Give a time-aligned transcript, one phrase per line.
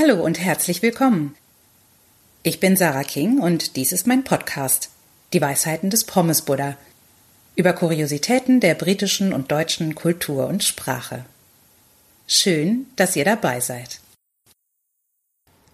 [0.00, 1.34] Hallo und herzlich willkommen.
[2.42, 4.88] Ich bin Sarah King und dies ist mein Podcast,
[5.34, 6.78] Die Weisheiten des Pommes Buddha,
[7.54, 11.26] über Kuriositäten der britischen und deutschen Kultur und Sprache.
[12.26, 14.00] Schön, dass ihr dabei seid.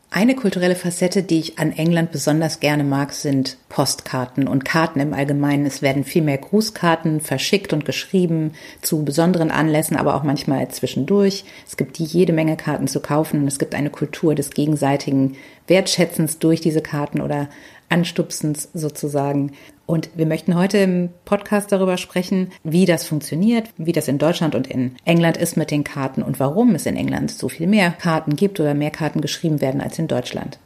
[0.09, 5.13] Eine kulturelle Facette, die ich an England besonders gerne mag, sind Postkarten und Karten im
[5.13, 5.67] Allgemeinen.
[5.67, 8.53] Es werden viel mehr Grußkarten verschickt und geschrieben
[8.83, 11.45] zu besonderen Anlässen, aber auch manchmal zwischendurch.
[11.67, 16.39] Es gibt jede Menge Karten zu kaufen und es gibt eine Kultur des gegenseitigen Wertschätzens
[16.39, 17.49] durch diese Karten oder
[17.89, 19.53] Anstupsens sozusagen.
[19.87, 24.57] Und wir möchten heute im Podcast darüber sprechen, wie das funktioniert, wie das in Deutschland
[24.57, 27.93] und in England ist mit den Karten und warum es in England so viel mehr
[27.93, 30.59] Karten gibt oder mehr Karten geschrieben werden als in Deutschland.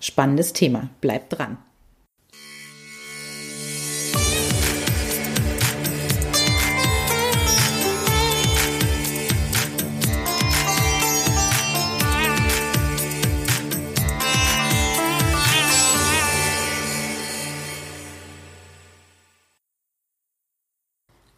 [0.00, 0.88] Spannendes Thema.
[1.02, 1.58] Bleibt dran.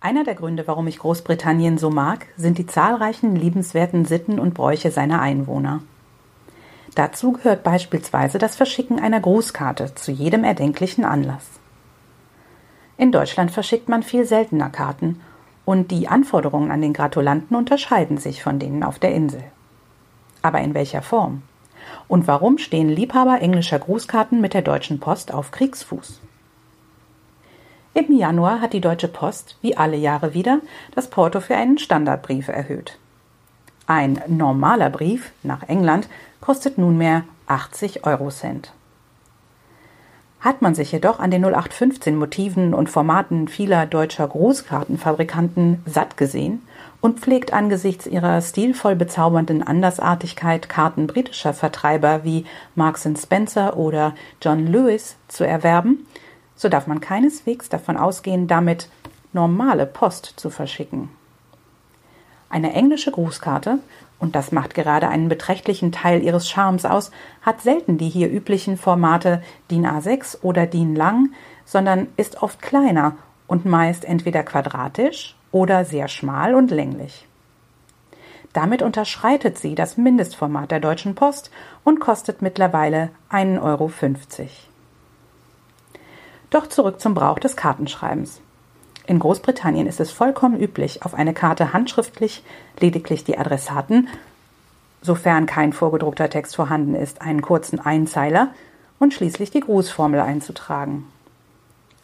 [0.00, 4.92] Einer der Gründe, warum ich Großbritannien so mag, sind die zahlreichen liebenswerten Sitten und Bräuche
[4.92, 5.82] seiner Einwohner.
[6.94, 11.44] Dazu gehört beispielsweise das Verschicken einer Grußkarte zu jedem erdenklichen Anlass.
[12.96, 15.20] In Deutschland verschickt man viel seltener Karten
[15.64, 19.42] und die Anforderungen an den Gratulanten unterscheiden sich von denen auf der Insel.
[20.42, 21.42] Aber in welcher Form?
[22.06, 26.20] Und warum stehen Liebhaber englischer Grußkarten mit der Deutschen Post auf Kriegsfuß?
[27.94, 30.61] Im Januar hat die Deutsche Post, wie alle Jahre wieder,
[30.94, 32.98] das Porto für einen Standardbrief erhöht.
[33.86, 36.09] Ein normaler Brief nach England
[36.41, 38.72] kostet nunmehr 80 Eurocent.
[40.41, 46.62] Hat man sich jedoch an den 0815 Motiven und Formaten vieler deutscher Großkartenfabrikanten satt gesehen
[47.00, 52.44] und pflegt angesichts ihrer stilvoll bezaubernden Andersartigkeit Karten britischer Vertreiber wie
[52.77, 56.06] Marks Spencer oder John Lewis zu erwerben,
[56.58, 58.91] so darf man keineswegs davon ausgehen, damit
[59.32, 61.08] normale Post zu verschicken.
[62.50, 63.78] Eine englische Grußkarte,
[64.19, 68.76] und das macht gerade einen beträchtlichen Teil ihres Charmes aus, hat selten die hier üblichen
[68.76, 71.30] Formate DIN A6 oder DIN lang,
[71.64, 73.16] sondern ist oft kleiner
[73.47, 77.26] und meist entweder quadratisch oder sehr schmal und länglich.
[78.52, 81.52] Damit unterschreitet sie das Mindestformat der Deutschen Post
[81.84, 83.91] und kostet mittlerweile 1,50 Euro.
[86.50, 88.41] Doch zurück zum Brauch des Kartenschreibens.
[89.06, 92.42] In Großbritannien ist es vollkommen üblich, auf eine Karte handschriftlich
[92.81, 94.09] lediglich die Adressaten,
[95.03, 98.48] sofern kein vorgedruckter Text vorhanden ist, einen kurzen Einzeiler
[98.98, 101.06] und schließlich die Grußformel einzutragen.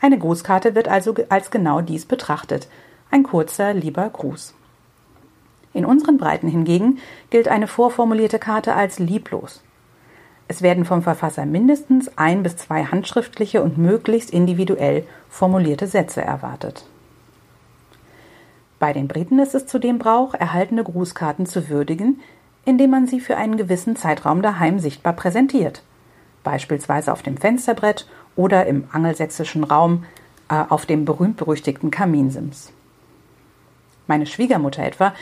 [0.00, 2.69] Eine Grußkarte wird also als genau dies betrachtet,
[3.11, 4.55] ein kurzer, lieber Gruß.
[5.72, 6.99] In unseren Breiten hingegen
[7.31, 9.63] gilt eine vorformulierte Karte als lieblos.
[10.54, 16.87] Es werden vom Verfasser mindestens ein bis zwei handschriftliche und möglichst individuell formulierte Sätze erwartet.
[18.78, 22.20] Bei den Briten ist es zudem Brauch, erhaltene Grußkarten zu würdigen,
[22.64, 25.82] indem man sie für einen gewissen Zeitraum daheim sichtbar präsentiert,
[26.44, 28.06] beispielsweise auf dem Fensterbrett
[28.37, 30.04] oder im angelsächsischen Raum
[30.48, 32.70] äh, auf dem berühmt-berüchtigten Kaminsims.
[34.06, 35.14] Meine Schwiegermutter etwa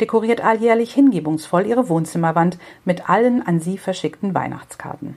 [0.00, 5.16] dekoriert alljährlich hingebungsvoll ihre Wohnzimmerwand mit allen an sie verschickten Weihnachtskarten.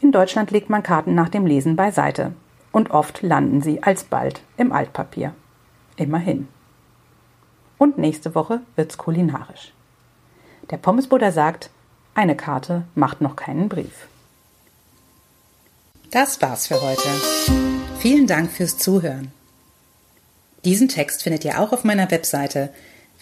[0.00, 2.32] In Deutschland legt man Karten nach dem Lesen beiseite
[2.72, 5.34] und oft landen sie alsbald im Altpapier.
[5.96, 6.48] Immerhin.
[7.78, 9.72] Und nächste Woche wird's kulinarisch.
[10.70, 11.70] Der Pommesbuddha sagt,
[12.14, 14.06] eine Karte macht noch keinen Brief.
[16.10, 17.08] Das war's für heute.
[17.98, 19.32] Vielen Dank fürs Zuhören.
[20.64, 22.72] Diesen Text findet ihr auch auf meiner Webseite